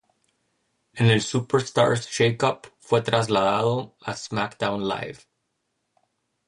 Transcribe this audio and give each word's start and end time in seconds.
En 0.95 1.11
el 1.11 1.21
Superstars 1.21 2.07
Shake 2.09 2.41
Up 2.41 2.61
fue 2.79 3.03
trasladado 3.03 3.95
a 4.01 4.15
SmackDown 4.15 4.87
Live. 4.89 5.19